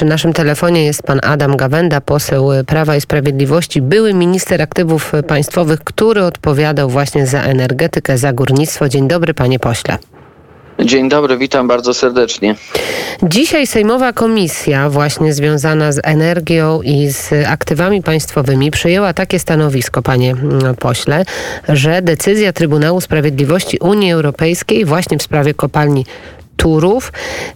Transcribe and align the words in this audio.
przy 0.00 0.06
naszym 0.06 0.32
telefonie 0.32 0.84
jest 0.84 1.02
pan 1.02 1.20
Adam 1.22 1.56
Gawenda, 1.56 2.00
poseł 2.00 2.48
Prawa 2.66 2.96
i 2.96 3.00
Sprawiedliwości, 3.00 3.82
były 3.82 4.14
minister 4.14 4.62
aktywów 4.62 5.12
państwowych, 5.28 5.80
który 5.84 6.24
odpowiadał 6.24 6.90
właśnie 6.90 7.26
za 7.26 7.42
energetykę, 7.42 8.18
za 8.18 8.32
górnictwo. 8.32 8.88
Dzień 8.88 9.08
dobry, 9.08 9.34
panie 9.34 9.58
pośle. 9.58 9.98
Dzień 10.78 11.08
dobry, 11.08 11.38
witam 11.38 11.68
bardzo 11.68 11.94
serdecznie. 11.94 12.54
Dzisiaj 13.22 13.66
Sejmowa 13.66 14.12
Komisja, 14.12 14.90
właśnie 14.90 15.32
związana 15.32 15.92
z 15.92 16.00
energią 16.04 16.82
i 16.82 17.10
z 17.10 17.30
aktywami 17.48 18.02
państwowymi, 18.02 18.70
przyjęła 18.70 19.14
takie 19.14 19.38
stanowisko, 19.38 20.02
panie 20.02 20.34
pośle, 20.78 21.24
że 21.68 22.02
decyzja 22.02 22.52
Trybunału 22.52 23.00
Sprawiedliwości 23.00 23.78
Unii 23.78 24.12
Europejskiej 24.12 24.84
właśnie 24.84 25.18
w 25.18 25.22
sprawie 25.22 25.54
kopalni 25.54 26.04
Turów 26.60 27.12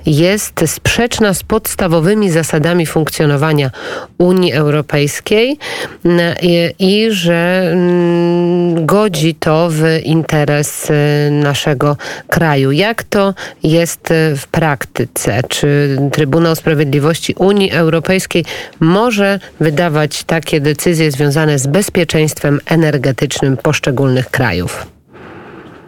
jest 0.06 0.64
sprzeczna 0.66 1.34
z 1.34 1.42
podstawowymi 1.42 2.30
zasadami 2.30 2.86
funkcjonowania 2.86 3.70
Unii 4.18 4.52
Europejskiej 4.52 5.58
mm, 6.04 6.34
i, 6.42 6.74
i 6.78 7.10
że 7.10 7.70
mm, 7.72 8.86
godzi 8.86 9.34
to 9.34 9.68
w 9.70 9.82
interes 10.04 10.90
y, 10.90 10.94
naszego 11.30 11.96
kraju. 12.28 12.72
Jak 12.72 13.02
to 13.02 13.34
jest 13.62 14.10
y, 14.10 14.36
w 14.36 14.46
praktyce? 14.46 15.40
Czy 15.48 15.98
Trybunał 16.12 16.56
Sprawiedliwości 16.56 17.34
Unii 17.38 17.72
Europejskiej 17.72 18.44
może 18.80 19.40
wydawać 19.60 20.24
takie 20.24 20.60
decyzje 20.60 21.10
związane 21.10 21.58
z 21.58 21.66
bezpieczeństwem 21.66 22.60
energetycznym 22.66 23.56
poszczególnych 23.56 24.30
krajów? 24.30 24.93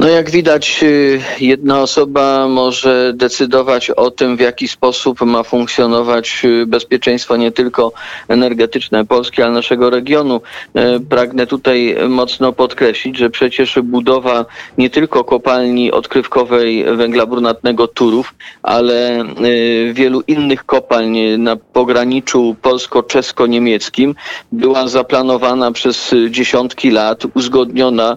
No 0.07 0.13
jak 0.13 0.31
widać, 0.31 0.81
y, 0.83 1.21
jedna 1.41 1.81
osoba 1.81 2.49
może 2.49 3.13
decydować 3.15 3.91
o 3.91 4.11
tym, 4.11 4.37
w 4.37 4.41
jaki 4.41 4.69
sposób 4.69 5.21
ma 5.21 5.43
funkcjonować 5.43 6.43
y, 6.45 6.67
bezpieczeństwo 6.67 7.37
nie 7.37 7.53
tylko 7.53 7.93
energetyczne 8.29 9.05
Polski, 9.05 9.43
ale 9.43 9.53
naszego 9.53 9.91
regionu. 9.91 10.41
E, 10.75 11.01
pragnę 11.01 11.47
tutaj 11.47 11.97
mocno 12.09 12.53
podkreślić, 12.53 13.19
że 13.19 13.31
przecież 13.31 13.79
budowa 13.83 14.45
nie 14.79 14.91
tylko 14.91 15.25
kopalni 15.25 15.93
odkrywkowej 15.93 16.85
węgla 16.97 17.27
brunatnego 17.27 17.89
Turów, 17.89 18.35
ale 18.63 19.21
y, 19.21 19.93
wielu 19.95 20.23
innych 20.27 20.65
kopalń 20.65 21.19
na 21.39 21.57
pograniczu 21.57 22.57
polsko-czesko-niemieckim 22.63 24.15
była 24.53 24.89
zaplanowana 24.89 25.73
przez 25.73 26.15
dziesiątki 26.31 26.91
lat, 26.91 27.23
uzgodniona. 27.35 28.17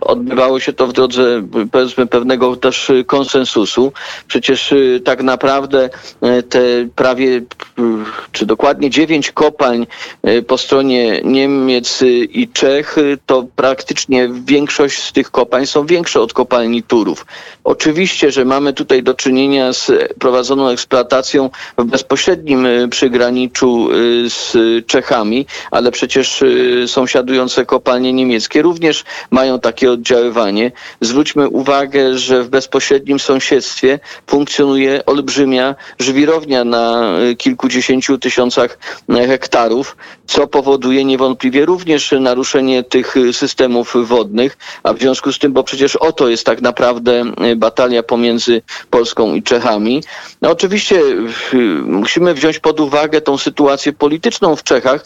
Odbywało 0.00 0.60
się 0.60 0.72
to 0.72 0.85
w 0.86 0.92
drodze 0.92 1.42
powiedzmy 1.72 2.06
pewnego 2.06 2.56
też 2.56 2.92
konsensusu. 3.06 3.92
Przecież 4.28 4.72
y, 4.72 5.00
tak 5.04 5.22
naprawdę 5.22 5.90
y, 6.38 6.42
te 6.42 6.60
prawie, 6.96 7.26
y, 7.36 7.42
czy 8.32 8.46
dokładnie 8.46 8.90
dziewięć 8.90 9.32
kopań 9.32 9.86
po 10.46 10.58
stronie 10.58 11.20
Niemiec 11.24 12.02
i 12.30 12.48
Czech, 12.52 12.96
to 13.26 13.46
praktycznie 13.56 14.28
większość 14.46 15.02
z 15.02 15.12
tych 15.12 15.30
kopań 15.30 15.66
są 15.66 15.86
większe 15.86 16.20
od 16.20 16.32
kopalni 16.32 16.82
Turów. 16.82 17.26
Oczywiście, 17.64 18.30
że 18.30 18.44
mamy 18.44 18.72
tutaj 18.72 19.02
do 19.02 19.14
czynienia 19.14 19.72
z 19.72 19.92
prowadzoną 20.18 20.68
eksploatacją 20.68 21.50
w 21.78 21.84
bezpośrednim 21.84 22.66
przygraniczu 22.90 23.88
z 24.28 24.56
Czechami, 24.86 25.46
ale 25.70 25.90
przecież 25.92 26.44
sąsiadujące 26.86 27.66
kopalnie 27.66 28.12
niemieckie 28.12 28.62
również 28.62 29.04
mają 29.30 29.60
takie 29.60 29.92
oddziaływanie. 29.92 30.72
Zwróćmy 31.00 31.48
uwagę, 31.48 32.18
że 32.18 32.42
w 32.42 32.48
bezpośrednim 32.48 33.18
sąsiedztwie 33.18 33.98
funkcjonuje 34.26 35.06
olbrzymia 35.06 35.74
żwirownia 35.98 36.64
na 36.64 37.12
e, 37.18 37.34
kilkudziesięciu 37.34 38.18
tysiącach 38.18 38.78
e, 39.08 39.26
hektarów, 39.26 39.96
co 40.26 40.46
powoduje 40.46 41.04
niewątpliwie 41.04 41.66
również 41.66 42.14
naruszenie 42.20 42.82
tych 42.82 43.14
systemów 43.32 43.94
wodnych, 44.06 44.58
a 44.82 44.92
w 44.92 44.98
związku 44.98 45.32
z 45.32 45.38
tym, 45.38 45.52
bo 45.52 45.64
przecież 45.64 45.96
oto 45.96 46.28
jest 46.28 46.46
tak 46.46 46.60
naprawdę 46.60 47.24
e, 47.40 47.56
batalia 47.56 48.02
pomiędzy 48.02 48.62
Polską 48.90 49.34
i 49.34 49.42
Czechami. 49.42 50.02
No 50.42 50.50
oczywiście 50.50 51.00
musimy 51.84 52.34
wziąć 52.34 52.58
pod 52.58 52.80
uwagę 52.80 53.20
tą 53.20 53.38
sytuację 53.38 53.92
polityczną 53.92 54.56
w 54.56 54.62
Czechach, 54.62 55.04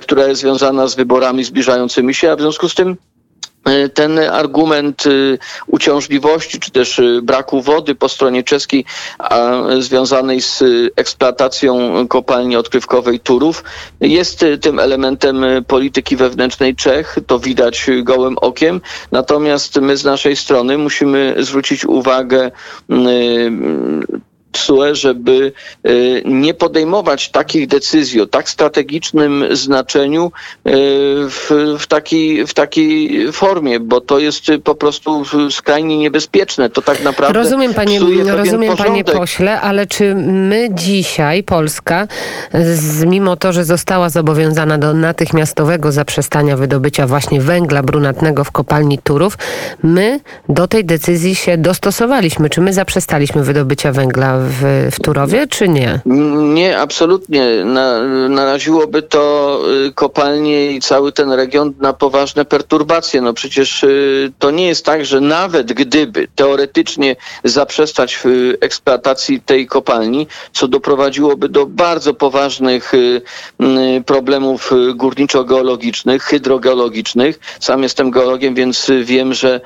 która 0.00 0.26
jest 0.26 0.40
związana 0.40 0.86
z 0.86 0.94
wyborami 0.94 1.44
zbliżającymi 1.44 2.14
się, 2.14 2.32
a 2.32 2.36
w 2.36 2.40
związku 2.40 2.68
z 2.68 2.74
tym 2.74 2.96
E, 3.09 3.09
ten 3.94 4.18
argument 4.18 5.06
y, 5.06 5.38
uciążliwości 5.66 6.60
czy 6.60 6.70
też 6.70 6.98
y, 6.98 7.20
braku 7.22 7.62
wody 7.62 7.94
po 7.94 8.08
stronie 8.08 8.42
czeskiej 8.42 8.84
związanej 9.78 10.40
z 10.40 10.62
eksploatacją 10.96 12.08
kopalni 12.08 12.56
odkrywkowej 12.56 13.20
Turów 13.20 13.64
jest 14.00 14.42
y, 14.42 14.58
tym 14.58 14.78
elementem 14.78 15.44
polityki 15.66 16.16
wewnętrznej 16.16 16.76
Czech, 16.76 17.18
to 17.26 17.38
widać 17.38 17.86
gołym 18.02 18.38
okiem. 18.38 18.80
Natomiast 19.12 19.76
my 19.80 19.96
z 19.96 20.04
naszej 20.04 20.36
strony 20.36 20.78
musimy 20.78 21.34
zwrócić 21.38 21.84
uwagę 21.84 22.50
TSUE, 24.52 24.94
żeby 24.94 25.52
y, 25.86 26.22
nie 26.24 26.54
podejmować 26.54 27.30
takich 27.30 27.66
decyzji 27.66 28.20
o 28.20 28.26
tak 28.26 28.48
strategicznym 28.48 29.44
znaczeniu 29.50 30.26
y, 30.26 30.70
w, 31.28 31.50
w, 31.78 31.86
takiej, 31.86 32.46
w 32.46 32.54
takiej 32.54 33.32
formie, 33.32 33.80
bo 33.80 34.00
to 34.00 34.18
jest 34.18 34.42
po 34.64 34.74
prostu 34.74 35.24
skrajnie 35.50 35.98
niebezpieczne. 35.98 36.70
To 36.70 36.82
tak 36.82 37.02
naprawdę. 37.02 37.38
Rozumiem, 37.38 37.74
panie, 37.74 38.00
rozumiem 38.26 38.76
panie 38.76 39.04
pośle, 39.04 39.60
ale 39.60 39.86
czy 39.86 40.14
my 40.14 40.68
dzisiaj, 40.72 41.42
Polska, 41.42 42.06
z, 42.54 43.04
mimo 43.04 43.36
to, 43.36 43.52
że 43.52 43.64
została 43.64 44.10
zobowiązana 44.10 44.78
do 44.78 44.94
natychmiastowego 44.94 45.92
zaprzestania 45.92 46.56
wydobycia 46.56 47.06
właśnie 47.06 47.40
węgla 47.40 47.82
brunatnego 47.82 48.44
w 48.44 48.50
kopalni 48.50 48.98
Turów, 48.98 49.38
my 49.82 50.20
do 50.48 50.68
tej 50.68 50.84
decyzji 50.84 51.34
się 51.34 51.58
dostosowaliśmy. 51.58 52.50
Czy 52.50 52.60
my 52.60 52.72
zaprzestaliśmy 52.72 53.42
wydobycia 53.42 53.92
węgla 53.92 54.39
w, 54.48 54.88
w 54.92 55.00
Turowie, 55.00 55.46
czy 55.46 55.68
nie? 55.68 56.00
Nie, 56.54 56.78
absolutnie. 56.78 57.64
Na, 57.64 58.00
naraziłoby 58.28 59.02
to 59.02 59.60
y, 59.86 59.92
kopalnie 59.92 60.72
i 60.72 60.80
cały 60.80 61.12
ten 61.12 61.32
region 61.32 61.74
na 61.80 61.92
poważne 61.92 62.44
perturbacje. 62.44 63.20
No 63.20 63.32
przecież 63.32 63.82
y, 63.82 64.32
to 64.38 64.50
nie 64.50 64.66
jest 64.66 64.84
tak, 64.84 65.04
że 65.04 65.20
nawet 65.20 65.72
gdyby 65.72 66.28
teoretycznie 66.34 67.16
zaprzestać 67.44 68.22
eksploatacji 68.60 69.40
tej 69.40 69.66
kopalni, 69.66 70.26
co 70.52 70.68
doprowadziłoby 70.68 71.48
do 71.48 71.66
bardzo 71.66 72.14
poważnych 72.14 72.94
y, 72.94 73.22
problemów 74.06 74.70
górniczo-geologicznych, 74.94 76.22
hydrogeologicznych. 76.22 77.38
Sam 77.60 77.82
jestem 77.82 78.10
geologiem, 78.10 78.54
więc 78.54 78.90
wiem, 79.04 79.34
że 79.34 79.60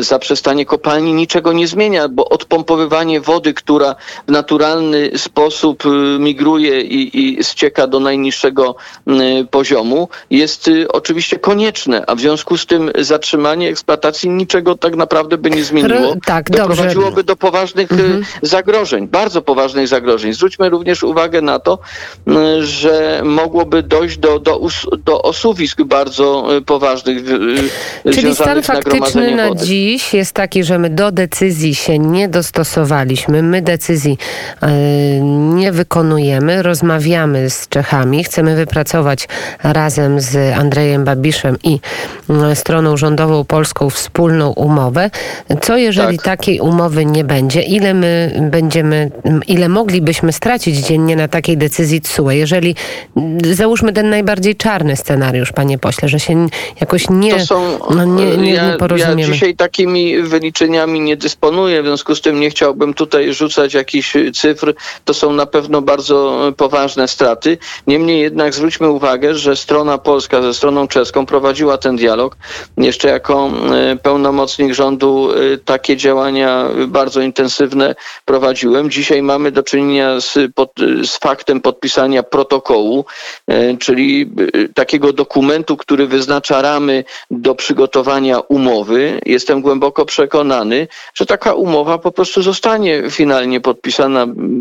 zaprzestanie 0.00 0.66
kopalni 0.66 1.12
niczego 1.12 1.52
nie 1.52 1.68
zmienia, 1.68 2.08
bo 2.08 2.28
odpompowywanie 2.28 3.20
wody, 3.20 3.54
która 3.54 3.94
w 4.28 4.30
naturalny 4.30 5.10
sposób 5.16 5.86
y, 5.86 5.88
migruje 6.18 6.80
i, 6.80 7.18
i 7.18 7.44
ścieka 7.44 7.86
do 7.86 8.00
najniższego 8.00 8.76
y, 9.08 9.12
poziomu, 9.50 10.08
jest 10.30 10.68
y, 10.68 10.92
oczywiście 10.92 11.38
konieczne, 11.38 12.04
a 12.06 12.14
w 12.14 12.20
związku 12.20 12.58
z 12.58 12.66
tym 12.66 12.90
zatrzymanie 12.98 13.68
eksploatacji 13.68 14.30
niczego 14.30 14.76
tak 14.76 14.96
naprawdę 14.96 15.38
by 15.38 15.50
nie 15.50 15.64
zmieniło. 15.64 16.16
tak, 16.26 16.50
Doprowadziłoby 16.50 17.10
dobrze. 17.10 17.24
do 17.24 17.36
poważnych 17.36 17.92
mhm. 17.92 18.24
zagrożeń, 18.42 19.08
bardzo 19.08 19.42
poważnych 19.42 19.88
zagrożeń. 19.88 20.32
Zwróćmy 20.32 20.68
również 20.68 21.02
uwagę 21.02 21.42
na 21.42 21.58
to, 21.58 21.78
że 22.60 23.22
mogłoby 23.24 23.82
dojść 23.82 24.18
do, 24.18 24.38
do, 24.38 24.60
do 25.04 25.22
osuwisk 25.22 25.82
bardzo 25.82 26.48
poważnych. 26.66 27.18
Czyli 28.12 28.34
stan 28.34 28.62
faktyczny 28.62 29.36
na 29.36 29.54
dziś 29.54 30.14
jest 30.14 30.32
taki, 30.32 30.64
że 30.64 30.78
my 30.78 30.90
do 30.90 31.12
decyzji 31.12 31.74
się 31.74 31.98
nie 31.98 32.28
dostosowaliśmy. 32.28 33.42
My 33.42 33.62
decyzji 33.62 33.99
E, 34.06 34.70
nie 35.54 35.72
wykonujemy. 35.72 36.62
Rozmawiamy 36.62 37.50
z 37.50 37.68
Czechami. 37.68 38.24
Chcemy 38.24 38.56
wypracować 38.56 39.28
razem 39.62 40.20
z 40.20 40.58
Andrzejem 40.58 41.04
Babiszem 41.04 41.56
i 41.62 41.80
e, 42.30 42.56
stroną 42.56 42.96
rządową 42.96 43.44
polską 43.44 43.90
wspólną 43.90 44.50
umowę. 44.50 45.10
Co 45.62 45.76
jeżeli 45.76 46.16
tak. 46.16 46.24
takiej 46.24 46.60
umowy 46.60 47.06
nie 47.06 47.24
będzie? 47.24 47.62
Ile 47.62 47.94
my 47.94 48.40
będziemy, 48.50 49.10
ile 49.48 49.68
moglibyśmy 49.68 50.32
stracić 50.32 50.76
dziennie 50.76 51.16
na 51.16 51.28
takiej 51.28 51.56
decyzji 51.56 52.00
TSUE? 52.00 52.30
Jeżeli 52.30 52.74
załóżmy 53.52 53.92
ten 53.92 54.10
najbardziej 54.10 54.56
czarny 54.56 54.96
scenariusz, 54.96 55.52
panie 55.52 55.78
pośle, 55.78 56.08
że 56.08 56.20
się 56.20 56.46
jakoś 56.80 57.10
nie, 57.10 57.46
są, 57.46 57.78
no 57.94 58.04
nie, 58.04 58.36
nie, 58.36 58.54
ja, 58.54 58.70
nie 58.70 58.76
porozumiemy. 58.76 59.20
Ja 59.20 59.28
dzisiaj 59.28 59.56
takimi 59.56 60.22
wyliczeniami 60.22 61.00
nie 61.00 61.16
dysponuję, 61.16 61.82
w 61.82 61.86
związku 61.86 62.14
z 62.14 62.20
tym 62.20 62.40
nie 62.40 62.50
chciałbym 62.50 62.94
tutaj 62.94 63.34
rzucać 63.34 63.74
jakichś 63.74 63.89
jakichś 63.90 64.16
cyfr, 64.34 64.74
to 65.04 65.14
są 65.14 65.32
na 65.32 65.46
pewno 65.46 65.82
bardzo 65.82 66.52
poważne 66.56 67.08
straty. 67.08 67.58
Niemniej 67.86 68.20
jednak 68.20 68.54
zwróćmy 68.54 68.88
uwagę, 68.88 69.34
że 69.34 69.56
strona 69.56 69.98
polska 69.98 70.42
ze 70.42 70.54
stroną 70.54 70.88
czeską 70.88 71.26
prowadziła 71.26 71.78
ten 71.78 71.96
dialog. 71.96 72.36
Jeszcze 72.76 73.08
jako 73.08 73.50
pełnomocnik 74.02 74.72
rządu 74.72 75.28
takie 75.64 75.96
działania 75.96 76.68
bardzo 76.86 77.20
intensywne 77.20 77.94
prowadziłem. 78.24 78.90
Dzisiaj 78.90 79.22
mamy 79.22 79.52
do 79.52 79.62
czynienia 79.62 80.20
z, 80.20 80.38
pod, 80.54 80.72
z 81.02 81.18
faktem 81.18 81.60
podpisania 81.60 82.22
protokołu, 82.22 83.04
czyli 83.80 84.30
takiego 84.74 85.12
dokumentu, 85.12 85.76
który 85.76 86.06
wyznacza 86.06 86.62
ramy 86.62 87.04
do 87.30 87.54
przygotowania 87.54 88.40
umowy. 88.40 89.20
Jestem 89.26 89.60
głęboko 89.60 90.04
przekonany, 90.04 90.88
że 91.14 91.26
taka 91.26 91.54
umowa 91.54 91.98
po 91.98 92.12
prostu 92.12 92.42
zostanie 92.42 93.02
finalnie 93.10 93.60
podpisana 93.60 93.79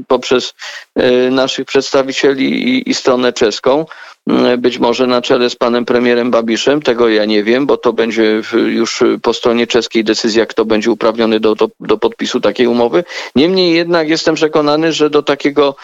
poprzez 0.07 0.53
e, 0.95 1.29
naszych 1.29 1.65
przedstawicieli 1.65 2.69
i, 2.69 2.89
i 2.89 2.93
stronę 2.93 3.33
czeską. 3.33 3.85
Mm, 4.27 4.61
być 4.61 4.79
może 4.79 5.07
na 5.07 5.21
czele 5.21 5.49
z 5.49 5.55
panem 5.55 5.85
premierem 5.85 6.31
Babiszem, 6.31 6.81
tego 6.81 7.09
ja 7.09 7.25
nie 7.25 7.43
wiem, 7.43 7.65
bo 7.65 7.77
to 7.77 7.93
będzie 7.93 8.41
już 8.67 9.03
po 9.21 9.33
stronie 9.33 9.67
czeskiej 9.67 10.03
decyzja, 10.03 10.45
kto 10.45 10.65
będzie 10.65 10.91
uprawniony 10.91 11.39
do, 11.39 11.55
do, 11.55 11.69
do 11.79 11.97
podpisu 11.97 12.41
takiej 12.41 12.67
umowy. 12.67 13.03
Niemniej 13.35 13.75
jednak 13.75 14.09
jestem 14.09 14.35
przekonany, 14.35 14.93
że 14.93 15.09
do 15.09 15.23
takiego 15.23 15.75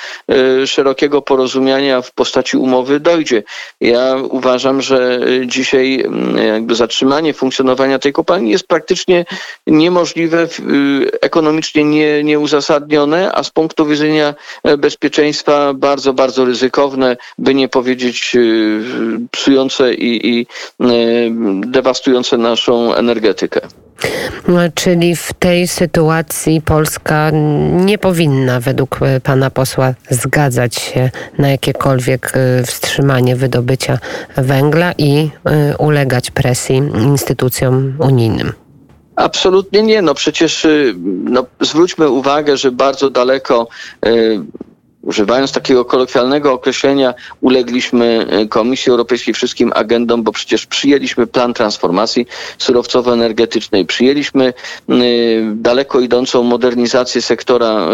y, 0.63 0.67
szerokiego 0.67 1.21
porozumienia 1.21 2.01
w 2.01 2.11
postaci 2.11 2.57
umowy 2.57 2.99
dojdzie. 2.99 3.43
Ja 3.81 4.15
uważam, 4.29 4.81
że 4.81 5.19
dzisiaj 5.45 6.05
y, 6.39 6.45
jakby 6.45 6.75
zatrzymanie 6.75 7.33
funkcjonowania 7.33 7.99
tej 7.99 8.13
kopalni 8.13 8.51
jest 8.51 8.67
praktycznie 8.67 9.25
niemożliwe, 9.67 10.43
y, 10.43 10.47
ekonomicznie 11.21 11.83
nie, 11.83 12.23
nieuzasadnione, 12.23 13.31
a 13.33 13.43
z 13.43 13.49
punktu 13.49 13.85
widzenia 13.85 14.35
bezpieczeństwa 14.77 15.73
bardzo, 15.73 16.13
bardzo 16.13 16.45
ryzykowne, 16.45 17.17
by 17.37 17.55
nie 17.55 17.69
powiedzieć 17.69 18.24
Y, 18.35 18.81
psujące 19.31 19.93
i, 19.93 20.29
i 20.29 20.47
y, 20.81 21.31
dewastujące 21.65 22.37
naszą 22.37 22.93
energetykę. 22.93 23.61
No, 24.47 24.59
czyli 24.75 25.15
w 25.15 25.33
tej 25.33 25.67
sytuacji 25.67 26.61
Polska 26.61 27.31
nie 27.71 27.97
powinna 27.97 28.59
według 28.59 28.99
pana 29.23 29.49
posła 29.49 29.93
zgadzać 30.09 30.75
się 30.75 31.09
na 31.37 31.49
jakiekolwiek 31.49 32.33
y, 32.35 32.65
wstrzymanie 32.65 33.35
wydobycia 33.35 33.99
węgla 34.37 34.93
i 34.97 35.29
ulegać 35.79 36.31
presji 36.31 36.75
instytucjom 37.03 37.93
unijnym. 37.99 38.51
Absolutnie 39.15 39.83
nie. 39.83 40.01
No 40.01 40.13
przecież 40.13 40.67
no, 41.23 41.45
zwróćmy 41.61 42.09
uwagę, 42.09 42.57
że 42.57 42.71
bardzo 42.71 43.09
daleko 43.09 43.67
używając 45.05 45.51
takiego 45.51 45.85
kolokwialnego 45.85 46.53
określenia, 46.53 47.13
ulegliśmy 47.41 48.27
e, 48.29 48.45
Komisji 48.45 48.89
Europejskiej 48.89 49.33
wszystkim 49.33 49.71
agendom, 49.75 50.23
bo 50.23 50.31
przecież 50.31 50.65
przyjęliśmy 50.65 51.27
plan 51.27 51.53
transformacji 51.53 52.27
surowcowo-energetycznej, 52.57 53.85
przyjęliśmy 53.85 54.45
e, 54.89 54.93
daleko 55.55 55.99
idącą 55.99 56.43
modernizację 56.43 57.21
sektora 57.21 57.67
e, 57.67 57.87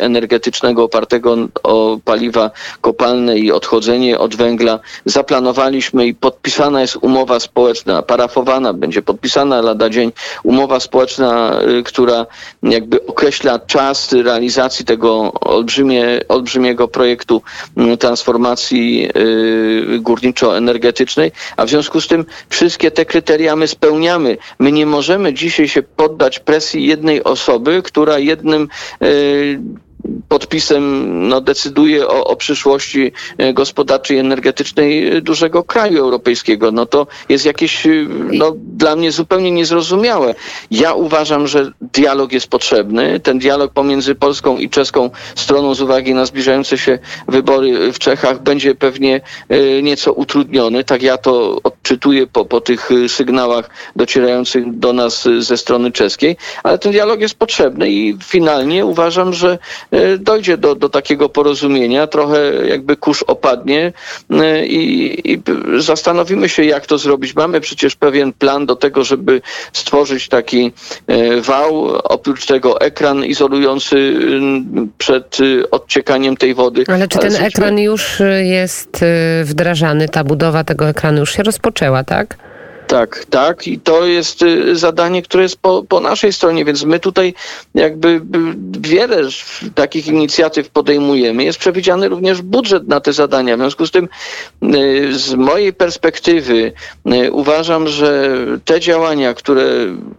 energetycznego 0.00 0.84
opartego 0.84 1.36
o 1.62 1.98
paliwa 2.04 2.50
kopalne 2.80 3.38
i 3.38 3.52
odchodzenie 3.52 4.18
od 4.18 4.36
węgla. 4.36 4.80
Zaplanowaliśmy 5.04 6.06
i 6.06 6.14
podpisana 6.14 6.80
jest 6.80 6.96
umowa 7.00 7.40
społeczna, 7.40 8.02
parafowana, 8.02 8.72
będzie 8.72 9.02
podpisana 9.02 9.62
lada 9.62 9.90
dzień 9.90 10.12
umowa 10.44 10.80
społeczna, 10.80 11.60
która 11.84 12.26
jakby 12.62 13.06
określa 13.06 13.58
czas 13.58 14.12
realizacji 14.12 14.84
tego 14.84 15.32
olbrzymie, 15.40 16.20
olbrzymiego 16.30 16.88
projektu 16.88 17.42
mm, 17.76 17.98
transformacji 17.98 19.08
y, 19.16 19.98
górniczo-energetycznej, 20.00 21.32
a 21.56 21.64
w 21.66 21.68
związku 21.70 22.00
z 22.00 22.08
tym 22.08 22.24
wszystkie 22.48 22.90
te 22.90 23.04
kryteria 23.04 23.56
my 23.56 23.68
spełniamy. 23.68 24.36
My 24.58 24.72
nie 24.72 24.86
możemy 24.86 25.34
dzisiaj 25.34 25.68
się 25.68 25.82
poddać 25.82 26.38
presji 26.38 26.86
jednej 26.86 27.24
osoby, 27.24 27.82
która 27.84 28.18
jednym 28.18 28.68
y, 29.02 29.60
podpisem 30.28 30.82
no, 31.28 31.40
decyduje 31.40 32.08
o, 32.08 32.24
o 32.24 32.36
przyszłości 32.36 33.12
e, 33.38 33.52
gospodarczej 33.52 34.16
i 34.16 34.20
energetycznej 34.20 35.08
e, 35.08 35.20
dużego 35.20 35.64
kraju 35.64 35.98
europejskiego. 35.98 36.72
No 36.72 36.86
to 36.86 37.06
jest 37.28 37.44
jakieś 37.46 37.86
e, 37.86 37.90
no, 38.32 38.52
dla 38.56 38.96
mnie 38.96 39.12
zupełnie 39.12 39.50
niezrozumiałe. 39.50 40.34
Ja 40.70 40.94
uważam, 40.94 41.46
że 41.46 41.72
dialog 41.80 42.32
jest 42.32 42.48
potrzebny. 42.48 43.20
Ten 43.20 43.38
dialog 43.38 43.72
pomiędzy 43.72 44.14
polską 44.14 44.58
i 44.58 44.68
czeską 44.68 45.10
stroną 45.34 45.74
z 45.74 45.80
uwagi 45.80 46.14
na 46.14 46.26
zbliżające 46.26 46.78
się 46.78 46.98
wybory 47.28 47.92
w 47.92 47.98
Czechach 47.98 48.42
będzie 48.42 48.74
pewnie 48.74 49.20
nieco 49.82 50.12
utrudniony. 50.12 50.84
Tak 50.84 51.02
ja 51.02 51.18
to 51.18 51.60
odczytuję 51.64 52.26
po, 52.26 52.44
po 52.44 52.60
tych 52.60 52.90
sygnałach 53.08 53.70
docierających 53.96 54.78
do 54.78 54.92
nas 54.92 55.28
ze 55.38 55.56
strony 55.56 55.92
czeskiej, 55.92 56.36
ale 56.62 56.78
ten 56.78 56.92
dialog 56.92 57.20
jest 57.20 57.34
potrzebny 57.34 57.90
i 57.90 58.16
finalnie 58.24 58.86
uważam, 58.86 59.32
że 59.32 59.58
E, 59.89 59.89
dojdzie 60.18 60.56
do, 60.56 60.74
do 60.74 60.88
takiego 60.88 61.28
porozumienia, 61.28 62.06
trochę 62.06 62.52
jakby 62.68 62.96
kurz 62.96 63.22
opadnie 63.22 63.92
e, 64.30 64.66
i, 64.66 65.32
i 65.32 65.42
zastanowimy 65.78 66.48
się, 66.48 66.64
jak 66.64 66.86
to 66.86 66.98
zrobić. 66.98 67.34
Mamy 67.34 67.60
przecież 67.60 67.96
pewien 67.96 68.32
plan 68.32 68.66
do 68.66 68.76
tego, 68.76 69.04
żeby 69.04 69.40
stworzyć 69.72 70.28
taki 70.28 70.72
e, 71.06 71.40
wał, 71.40 71.84
oprócz 72.04 72.46
tego 72.46 72.80
ekran 72.80 73.24
izolujący 73.24 74.14
przed 74.98 75.38
odciekaniem 75.70 76.36
tej 76.36 76.54
wody. 76.54 76.84
Ale 76.88 77.08
czy 77.08 77.18
ten 77.18 77.36
Ale 77.36 77.46
ekran 77.46 77.78
już 77.78 78.22
jest 78.42 79.04
wdrażany, 79.44 80.08
ta 80.08 80.24
budowa 80.24 80.64
tego 80.64 80.88
ekranu 80.88 81.18
już 81.18 81.32
się 81.32 81.42
rozpoczęła, 81.42 82.04
tak? 82.04 82.49
Tak, 82.90 83.24
tak. 83.30 83.66
I 83.68 83.78
to 83.78 84.06
jest 84.06 84.42
y, 84.42 84.76
zadanie, 84.76 85.22
które 85.22 85.42
jest 85.42 85.56
po, 85.56 85.82
po, 85.88 86.00
naszej 86.00 86.32
stronie, 86.32 86.64
więc 86.64 86.84
my 86.84 87.00
tutaj 87.00 87.34
jakby 87.74 88.08
y, 88.08 88.20
wiele 88.80 89.16
takich 89.74 90.06
inicjatyw 90.06 90.70
podejmujemy. 90.70 91.44
Jest 91.44 91.58
przewidziany 91.58 92.08
również 92.08 92.42
budżet 92.42 92.88
na 92.88 93.00
te 93.00 93.12
zadania. 93.12 93.56
W 93.56 93.60
związku 93.60 93.86
z 93.86 93.90
tym 93.90 94.08
y, 94.62 95.18
z 95.18 95.34
mojej 95.34 95.72
perspektywy 95.72 96.72
uważam, 97.32 97.88
że 97.88 98.36
te 98.64 98.80
działania, 98.80 99.34
które 99.34 99.64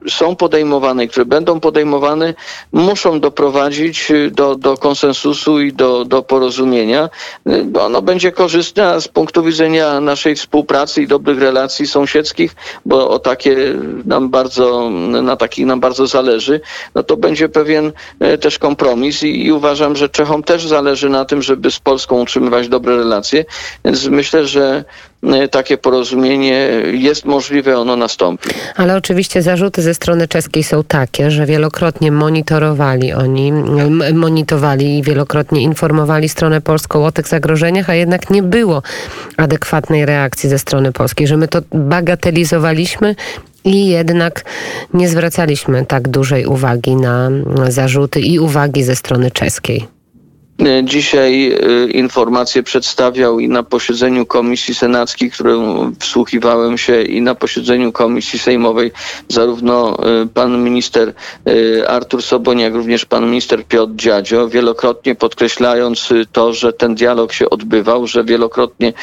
są 0.10 0.36
podejmowane 0.36 1.04
i 1.04 1.08
które 1.08 1.26
będą 1.26 1.60
podejmowane, 1.60 2.34
muszą 2.72 3.20
doprowadzić 3.20 4.12
do, 4.32 4.56
do 4.56 4.78
konsensusu 4.78 5.62
i 5.62 5.74
do, 5.74 6.06
do 6.06 6.24
porozumienia. 6.24 7.10
Ono 7.80 8.02
będzie 8.02 8.32
korzystne 8.32 9.02
z 9.02 9.08
punktu 9.08 9.44
widzenia 9.44 10.00
naszej 10.00 10.36
współpracy 10.36 11.02
i 11.02 11.08
dobrych 11.08 11.40
relacji 11.40 11.88
sąsiedzkich 11.88 12.56
bo 12.86 13.10
o 13.10 13.19
takie 13.19 13.56
nam 14.06 14.30
bardzo, 14.30 14.90
na 15.22 15.36
takich 15.36 15.66
nam 15.66 15.80
bardzo 15.80 16.08
zależy, 16.08 16.62
no 16.96 17.04
to 17.04 17.18
będzie 17.18 17.50
pewien 17.50 17.92
e, 18.19 18.38
też 18.38 18.60
kompromis 18.60 19.24
i, 19.24 19.46
i 19.46 19.52
uważam, 19.52 19.96
że 19.96 20.10
Czechom 20.10 20.44
też 20.44 20.68
zależy 20.68 21.10
na 21.10 21.25
tym, 21.25 21.42
żeby 21.42 21.72
z 21.72 21.80
Polską 21.80 22.22
utrzymywać 22.22 22.68
dobre 22.68 22.98
relacje, 22.98 23.46
więc 23.86 24.08
myślę, 24.08 24.48
że 24.48 24.84
takie 25.51 25.78
porozumienie 25.78 26.70
jest 26.92 27.25
możliwe, 27.25 27.78
ono 27.78 27.96
nastąpi. 27.96 28.50
Ale 28.75 28.96
oczywiście 28.96 29.42
zarzuty 29.42 29.82
ze 29.82 29.94
strony 29.94 30.28
czeskiej 30.28 30.63
są 30.63 30.84
takie, 30.84 31.32
że 31.32 31.46
wielokrotnie 31.46 32.12
monitorowali 32.12 33.13
oni, 33.13 33.51
monitorowali 34.13 34.98
i 34.98 35.04
wielokrotnie 35.04 35.62
informowali 35.62 36.30
stronę 36.30 36.62
polską 36.62 37.06
o 37.06 37.12
tych 37.12 37.28
zagrożeniach, 37.28 37.90
a 37.90 37.94
jednak 37.94 38.30
nie 38.30 38.44
było 38.44 38.82
adekwatnej 39.38 40.06
reakcji 40.06 40.50
ze 40.50 40.60
strony 40.60 40.92
polskiej, 40.92 41.28
że 41.28 41.38
my 41.38 41.48
to 41.48 41.62
bagatelizowaliśmy 41.72 43.16
i 43.63 43.88
jednak 43.88 44.46
nie 44.94 45.10
zwracaliśmy 45.10 45.86
tak 45.86 46.08
dużej 46.08 46.46
uwagi 46.46 46.96
na 46.96 47.30
zarzuty 47.70 48.20
i 48.20 48.40
uwagi 48.40 48.84
ze 48.84 48.96
strony 48.96 49.32
czeskiej. 49.32 50.00
E, 50.65 50.84
dzisiaj 50.84 51.51
e, 51.51 51.58
informacje 51.91 52.63
przedstawiał 52.63 53.39
i 53.39 53.50
na 53.50 53.63
posiedzeniu 53.63 54.25
Komisji 54.25 54.75
Senackiej, 54.75 55.32
którą 55.32 55.91
wsłuchiwałem 56.00 56.77
się, 56.77 57.01
i 57.01 57.22
na 57.22 57.36
posiedzeniu 57.36 57.91
Komisji 57.91 58.39
Sejmowej 58.39 58.91
zarówno 59.27 59.98
e, 60.00 60.27
pan 60.34 60.63
minister 60.63 61.13
Artur 61.88 62.24
Soboń, 62.24 62.60
jak 62.60 62.74
również 62.74 63.06
pan 63.06 63.25
minister 63.25 63.65
Piotr 63.65 63.94
Dziadzio, 63.96 64.48
wielokrotnie 64.48 65.15
podkreślając 65.15 66.10
to, 66.32 66.53
że 66.53 66.74
ten 66.74 66.96
dialog 66.96 67.34
się 67.34 67.50
odbywał, 67.50 68.08
że 68.08 68.24
wielokrotnie 68.24 68.94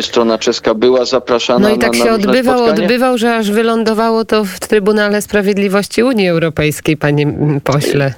strona 0.00 0.38
czeska 0.38 0.74
była 0.74 1.04
zapraszana. 1.04 1.68
No 1.68 1.74
i 1.74 1.78
tak 1.78 1.92
na, 1.92 1.98
się 1.98 2.04
na 2.04 2.14
odbywał, 2.14 2.58
spotkanie. 2.58 2.82
odbywał, 2.82 3.18
że 3.18 3.36
aż 3.36 3.50
wylądowało 3.50 4.24
to 4.24 4.44
w 4.44 4.60
Trybunale 4.60 5.22
Sprawiedliwości 5.22 6.02
Unii 6.02 6.28
Europejskiej, 6.28 6.96
panie 6.96 7.34
pośle. 7.64 8.14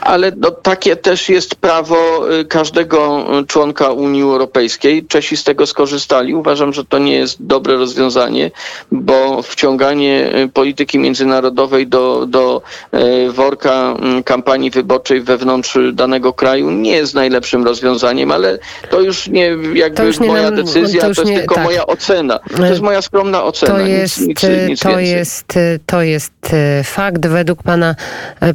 Ale 0.00 0.32
no, 0.36 0.50
takie 0.50 0.96
też 0.96 1.28
jest 1.28 1.54
prawo 1.54 2.26
każdego 2.48 3.26
członka 3.46 3.90
Unii 3.90 4.22
Europejskiej. 4.22 5.04
Czesi 5.04 5.36
z 5.36 5.44
tego 5.44 5.66
skorzystali. 5.66 6.34
Uważam, 6.34 6.72
że 6.72 6.84
to 6.84 6.98
nie 6.98 7.14
jest 7.14 7.46
dobre 7.46 7.76
rozwiązanie, 7.76 8.50
bo 8.92 9.42
wciąganie 9.42 10.30
polityki 10.54 10.98
międzynarodowej 10.98 11.86
do, 11.86 12.26
do 12.26 12.62
worka 13.28 13.94
kampanii 14.24 14.70
wyborczej 14.70 15.20
wewnątrz 15.20 15.78
danego 15.92 16.32
kraju 16.32 16.70
nie 16.70 16.92
jest 16.92 17.14
najlepszym 17.14 17.64
rozwiązaniem, 17.64 18.30
ale 18.30 18.58
to 18.90 19.00
już 19.00 19.28
nie 19.28 19.56
jakby 19.74 19.96
to 19.96 20.04
już 20.04 20.20
nie 20.20 20.28
moja 20.28 20.42
nam, 20.42 20.54
decyzja, 20.54 21.00
to, 21.00 21.14
to 21.14 21.20
jest 21.20 21.30
nie, 21.32 21.38
tylko 21.38 21.54
tak. 21.54 21.64
moja 21.64 21.86
ocena. 21.86 22.38
To 22.56 22.66
jest 22.66 22.80
moja 22.80 23.02
skromna 23.02 23.44
ocena. 23.44 23.74
To 23.74 23.80
jest, 23.80 24.20
nic, 24.20 24.42
nic, 24.42 24.68
nic 24.68 24.80
to, 24.80 24.98
jest, 24.98 25.44
to 25.86 26.02
jest 26.02 26.32
fakt. 26.84 27.26
Według 27.26 27.62
pana 27.62 27.94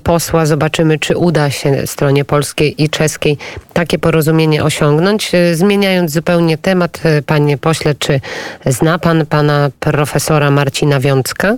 posła 0.04 0.46
zobaczymy, 0.46 1.00
czy 1.00 1.18
uda 1.18 1.50
się 1.50 1.88
stronie 1.88 2.26
polskiej 2.26 2.84
i 2.84 2.90
czeskiej 2.90 3.38
takie 3.76 4.00
porozumienie 4.00 4.64
osiągnąć. 4.64 5.32
Zmieniając 5.54 6.12
zupełnie 6.12 6.58
temat, 6.58 7.02
panie 7.26 7.58
pośle, 7.58 7.96
czy 8.00 8.20
zna 8.66 9.00
pan 9.00 9.26
pana 9.26 9.70
profesora 9.80 10.52
Marcina 10.52 11.00
Wiącka? 11.00 11.56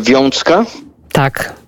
Wiącka? 0.00 0.64
Tak. 1.12 1.60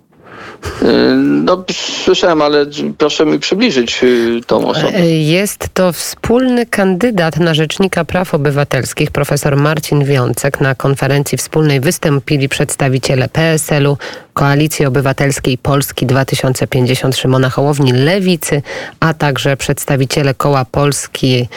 No, 1.16 1.64
słyszałem, 2.04 2.42
ale 2.42 2.66
proszę 2.98 3.26
mi 3.26 3.38
przybliżyć 3.38 4.00
tą 4.46 4.68
osobę. 4.68 5.00
Jest 5.10 5.68
to 5.74 5.92
wspólny 5.92 6.66
kandydat 6.66 7.36
na 7.36 7.54
Rzecznika 7.54 8.04
Praw 8.04 8.34
Obywatelskich, 8.34 9.10
profesor 9.10 9.56
Marcin 9.56 10.04
Wiącek. 10.04 10.60
Na 10.60 10.74
konferencji 10.74 11.38
wspólnej 11.38 11.80
wystąpili 11.80 12.48
przedstawiciele 12.48 13.28
PSL-u, 13.28 13.96
Koalicji 14.34 14.86
Obywatelskiej 14.86 15.58
Polski 15.58 16.06
2050 16.06 17.16
Szymona 17.16 17.50
Hołowni, 17.50 17.92
Lewicy, 17.92 18.62
a 19.00 19.14
także 19.14 19.56
przedstawiciele 19.56 20.34
Koła 20.34 20.64
Polskiej 20.64 21.48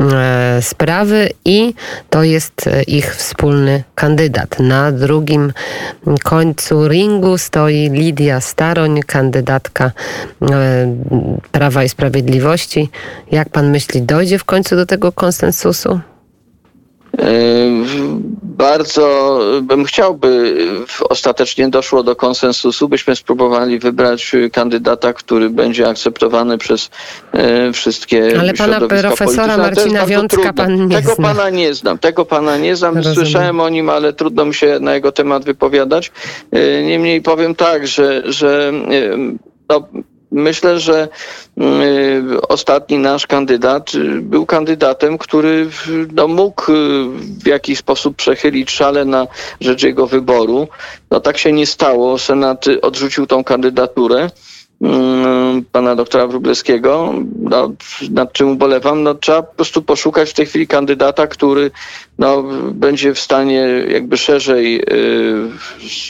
e, 0.00 0.62
Sprawy 0.62 1.30
i 1.44 1.74
to 2.10 2.22
jest 2.22 2.66
e, 2.66 2.82
ich 2.82 3.16
wspólny 3.16 3.84
kandydat. 3.94 4.60
Na 4.60 4.92
drugim 4.92 5.52
końcu 6.22 6.88
ringu 6.88 7.38
stoi 7.38 7.90
Lidia 7.90 8.40
Staroń, 8.40 9.00
kandydatka 9.00 9.84
e, 9.84 10.96
Prawa 11.52 11.84
i 11.84 11.88
Sprawiedliwości. 11.88 12.90
Jak 13.30 13.48
pan 13.48 13.70
myśli, 13.70 14.02
dojdzie 14.02 14.38
w 14.38 14.44
końcu 14.44 14.76
do 14.76 14.86
tego 14.86 15.12
konsensusu? 15.12 16.00
Bardzo 18.42 19.38
bym 19.62 19.84
chciał, 19.84 20.14
by 20.14 20.56
ostatecznie 21.08 21.68
doszło 21.68 22.02
do 22.02 22.16
konsensusu, 22.16 22.88
byśmy 22.88 23.16
spróbowali 23.16 23.78
wybrać 23.78 24.32
kandydata, 24.52 25.12
który 25.12 25.50
będzie 25.50 25.88
akceptowany 25.88 26.58
przez 26.58 26.90
e, 27.32 27.72
wszystkie 27.72 28.40
Ale 28.40 28.54
pana 28.54 28.80
profesora 28.80 29.56
Marcina 29.56 30.06
Wiącka 30.06 30.52
pan 30.52 30.88
nie 30.88 30.96
Tego 30.96 31.14
zna. 31.14 31.28
pana 31.28 31.50
nie 31.50 31.74
znam, 31.74 31.98
tego 31.98 32.24
pana 32.24 32.56
nie 32.56 32.76
znam. 32.76 32.96
Rozumiem. 32.96 33.16
Słyszałem 33.16 33.60
o 33.60 33.68
nim, 33.68 33.90
ale 33.90 34.12
trudno 34.12 34.44
mi 34.44 34.54
się 34.54 34.78
na 34.80 34.94
jego 34.94 35.12
temat 35.12 35.44
wypowiadać. 35.44 36.12
E, 36.52 36.82
niemniej 36.82 37.22
powiem 37.22 37.54
tak, 37.54 37.86
że, 37.86 38.22
że 38.32 38.72
no, 39.68 39.88
Myślę, 40.34 40.80
że 40.80 41.08
y, 41.58 42.48
ostatni 42.48 42.98
nasz 42.98 43.26
kandydat 43.26 43.94
y, 43.94 44.20
był 44.20 44.46
kandydatem, 44.46 45.18
który 45.18 45.70
no, 46.12 46.28
mógł 46.28 46.72
y, 46.72 46.74
w 47.44 47.46
jakiś 47.46 47.78
sposób 47.78 48.16
przechylić 48.16 48.70
szale 48.70 49.04
na 49.04 49.26
rzecz 49.60 49.82
jego 49.82 50.06
wyboru. 50.06 50.68
No 51.10 51.20
tak 51.20 51.38
się 51.38 51.52
nie 51.52 51.66
stało. 51.66 52.18
Senat 52.18 52.64
odrzucił 52.82 53.26
tą 53.26 53.44
kandydaturę. 53.44 54.30
Mm, 54.80 55.64
pana 55.72 55.96
doktora 55.96 56.26
Wróblewskiego, 56.26 57.14
no, 57.40 57.72
nad 58.10 58.32
czym 58.32 58.48
ubolewam, 58.48 59.02
no, 59.02 59.14
trzeba 59.14 59.42
po 59.42 59.54
prostu 59.54 59.82
poszukać 59.82 60.30
w 60.30 60.34
tej 60.34 60.46
chwili 60.46 60.66
kandydata, 60.66 61.26
który 61.26 61.70
no, 62.18 62.44
będzie 62.72 63.14
w 63.14 63.18
stanie 63.18 63.68
jakby 63.88 64.16
szerzej 64.16 64.80
y, 64.80 64.84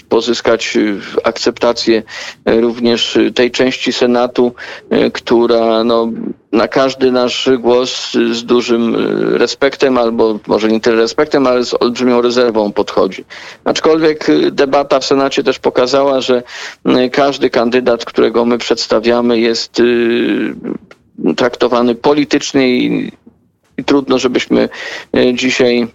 pozyskać 0.08 0.78
akceptację 1.24 2.02
również 2.46 3.18
tej 3.34 3.50
części 3.50 3.92
Senatu, 3.92 4.54
y, 4.92 5.10
która 5.10 5.84
no, 5.84 6.10
na 6.54 6.68
każdy 6.68 7.12
nasz 7.12 7.48
głos 7.58 8.12
z 8.32 8.44
dużym 8.44 8.94
y, 8.94 9.38
respektem, 9.38 9.98
albo 9.98 10.38
może 10.46 10.68
nie 10.68 10.80
tyle 10.80 10.96
respektem, 10.96 11.46
ale 11.46 11.64
z 11.64 11.74
olbrzymią 11.82 12.22
rezerwą 12.22 12.72
podchodzi. 12.72 13.24
Aczkolwiek 13.64 14.28
y, 14.28 14.50
debata 14.50 15.00
w 15.00 15.04
Senacie 15.04 15.42
też 15.42 15.58
pokazała, 15.58 16.20
że 16.20 16.42
y, 17.04 17.10
każdy 17.10 17.50
kandydat, 17.50 18.04
którego 18.04 18.44
my 18.44 18.58
przedstawiamy, 18.58 19.40
jest 19.40 19.82
traktowany 21.36 21.94
politycznie 21.94 22.68
i, 22.68 23.12
i 23.78 23.84
trudno, 23.84 24.18
żebyśmy 24.18 24.68
dzisiaj 25.34 25.88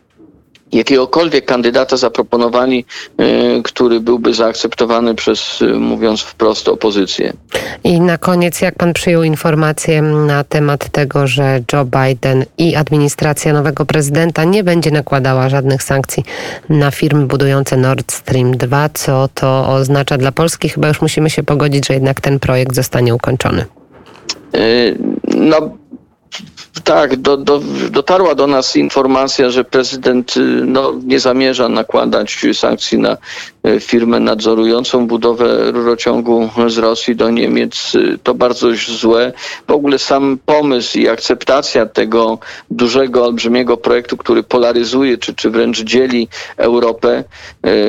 jakiegokolwiek 0.71 1.45
kandydata 1.45 1.97
zaproponowali, 1.97 2.85
e, 3.17 3.61
który 3.63 3.99
byłby 3.99 4.33
zaakceptowany 4.33 5.15
przez, 5.15 5.61
e, 5.61 5.65
mówiąc 5.65 6.21
wprost, 6.21 6.67
opozycję. 6.67 7.33
I 7.83 7.99
na 8.01 8.17
koniec, 8.17 8.61
jak 8.61 8.75
pan 8.75 8.93
przyjął 8.93 9.23
informację 9.23 10.01
na 10.01 10.43
temat 10.43 10.89
tego, 10.89 11.27
że 11.27 11.61
Joe 11.73 11.85
Biden 11.85 12.45
i 12.57 12.75
administracja 12.75 13.53
nowego 13.53 13.85
prezydenta 13.85 14.43
nie 14.43 14.63
będzie 14.63 14.91
nakładała 14.91 15.49
żadnych 15.49 15.83
sankcji 15.83 16.23
na 16.69 16.91
firmy 16.91 17.25
budujące 17.25 17.77
Nord 17.77 18.11
Stream 18.11 18.57
2, 18.57 18.89
co 18.89 19.29
to 19.33 19.67
oznacza 19.67 20.17
dla 20.17 20.31
Polski? 20.31 20.69
Chyba 20.69 20.87
już 20.87 21.01
musimy 21.01 21.29
się 21.29 21.43
pogodzić, 21.43 21.87
że 21.87 21.93
jednak 21.93 22.21
ten 22.21 22.39
projekt 22.39 22.75
zostanie 22.75 23.15
ukończony. 23.15 23.65
E, 24.53 24.59
no, 25.35 25.57
tak, 26.83 27.15
do, 27.15 27.37
do, 27.37 27.61
dotarła 27.91 28.35
do 28.35 28.47
nas 28.47 28.75
informacja, 28.75 29.49
że 29.49 29.63
prezydent 29.63 30.37
y, 30.37 30.39
no, 30.65 30.93
nie 31.05 31.19
zamierza 31.19 31.69
nakładać 31.69 32.45
sankcji 32.53 32.97
na 32.97 33.17
y, 33.67 33.79
firmę 33.79 34.19
nadzorującą 34.19 35.07
budowę 35.07 35.71
rurociągu 35.71 36.49
z 36.67 36.77
Rosji 36.77 37.15
do 37.15 37.29
Niemiec. 37.29 37.95
Y, 37.95 38.17
to 38.23 38.33
bardzo 38.33 38.67
złe. 39.01 39.33
W 39.67 39.71
ogóle 39.71 39.99
sam 39.99 40.39
pomysł 40.45 40.99
i 40.99 41.07
akceptacja 41.09 41.85
tego 41.85 42.39
dużego, 42.71 43.25
olbrzymiego 43.25 43.77
projektu, 43.77 44.17
który 44.17 44.43
polaryzuje, 44.43 45.17
czy, 45.17 45.33
czy 45.35 45.49
wręcz 45.49 45.81
dzieli 45.83 46.27
Europę, 46.57 47.23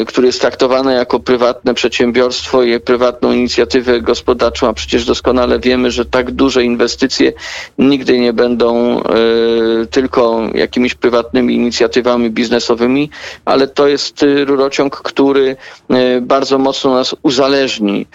który 0.07 0.27
jest 0.27 0.41
traktowany 0.41 0.95
jako 0.95 1.21
prywatne 1.21 1.75
przedsiębiorstwo 1.75 2.63
i 2.63 2.81
prywatną 2.81 3.33
inicjatywę 3.33 4.01
gospodarczą, 4.01 4.69
a 4.69 4.73
przecież 4.73 5.05
doskonale 5.05 5.59
wiemy, 5.59 5.91
że 5.91 6.05
tak 6.05 6.31
duże 6.31 6.65
inwestycje 6.65 7.33
nigdy 7.79 8.19
nie 8.19 8.33
będą 8.33 8.70
E, 8.73 9.87
tylko 9.87 10.41
jakimiś 10.55 10.95
prywatnymi 10.95 11.55
inicjatywami 11.55 12.31
biznesowymi, 12.31 13.11
ale 13.45 13.69
to 13.69 13.89
jest 13.89 14.23
e, 14.23 14.45
rurociąg, 14.45 14.97
który 14.97 15.57
e, 15.91 16.21
bardzo 16.21 16.59
mocno 16.59 16.95
nas 16.95 17.15
uzależni. 17.23 18.07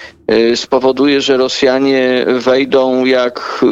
Spowoduje, 0.55 1.21
że 1.21 1.37
Rosjanie 1.37 2.25
wejdą 2.39 3.05
jak 3.05 3.65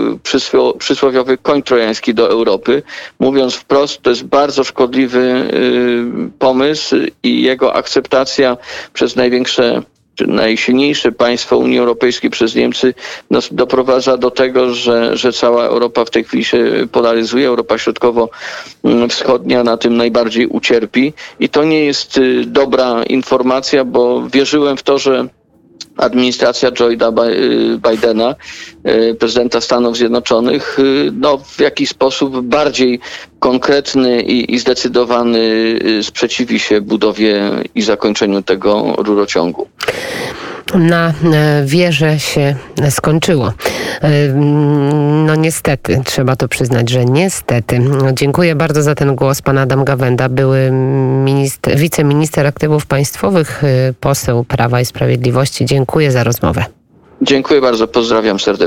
przysłowiowy 0.80 1.38
koń 1.38 1.64
trojański 1.64 2.14
do 2.14 2.30
Europy. 2.30 2.84
Mówiąc 3.20 3.56
wprost, 3.56 4.02
to 4.02 4.10
jest 4.10 4.24
bardzo 4.24 4.64
szkodliwy 4.64 5.48
pomysł 6.40 6.96
i 7.24 7.42
jego 7.42 7.74
akceptacja 7.76 8.58
przez 8.94 9.16
największe 9.16 9.82
najsilniejsze 10.28 11.12
państwo 11.12 11.58
Unii 11.58 11.80
Europejskiej 11.80 12.30
przez 12.30 12.56
Niemcy 12.56 12.94
no, 13.32 13.40
doprowadza 13.52 14.18
do 14.18 14.32
tego, 14.32 14.74
że, 14.74 15.18
że 15.18 15.34
cała 15.34 15.66
Europa 15.66 16.06
w 16.06 16.10
tej 16.10 16.24
chwili 16.24 16.44
się 16.44 16.88
polaryzuje. 16.92 17.48
Europa 17.48 17.78
Środkowo-Wschodnia 17.78 19.64
na 19.64 19.78
tym 19.78 19.98
najbardziej 19.98 20.48
ucierpi. 20.48 21.14
I 21.40 21.50
to 21.50 21.64
nie 21.64 21.86
jest 21.86 22.18
y, 22.18 22.44
dobra 22.46 23.04
informacja, 23.04 23.86
bo 23.86 24.28
wierzyłem 24.30 24.78
w 24.78 24.84
to, 24.84 25.00
że 25.00 25.28
administracja 25.98 26.72
Joe'a 26.72 27.30
y, 27.30 27.80
Bidena, 27.90 28.36
y, 28.88 29.16
prezydenta 29.16 29.62
Stanów 29.62 29.98
Zjednoczonych, 29.98 30.78
no, 31.12 31.38
w 31.38 31.60
jakiś 31.60 31.90
sposób 31.90 32.42
bardziej 32.42 33.00
konkretny 33.40 34.22
i, 34.22 34.54
i 34.54 34.60
zdecydowany 34.60 35.40
sprzeciwi 36.02 36.60
się 36.60 36.82
budowie 36.82 37.52
i 37.76 37.82
zakończeniu 37.82 38.44
tego 38.44 38.96
rurociągu 38.98 39.68
na 40.76 41.14
e, 41.34 41.64
wieże 41.66 42.20
się 42.20 42.56
skończyło. 42.90 43.54
E, 44.02 44.28
no 45.26 45.36
niestety, 45.36 46.02
trzeba 46.06 46.36
to 46.36 46.48
przyznać, 46.48 46.90
że 46.90 47.06
niestety. 47.06 47.80
Dziękuję 48.14 48.56
bardzo 48.56 48.84
za 48.84 48.96
ten 48.96 49.16
głos. 49.16 49.42
Pan 49.42 49.58
Adam 49.58 49.84
Gawenda, 49.84 50.30
były 50.30 50.72
minister, 51.26 51.78
wiceminister 51.78 52.48
aktywów 52.48 52.86
państwowych, 52.86 53.64
e, 53.64 53.94
poseł 54.00 54.44
Prawa 54.44 54.82
i 54.82 54.86
Sprawiedliwości. 54.86 55.66
Dziękuję 55.66 56.12
za 56.12 56.24
rozmowę. 56.24 56.66
Dziękuję 57.22 57.62
bardzo, 57.62 57.88
pozdrawiam 57.88 58.40
serdecznie. 58.40 58.64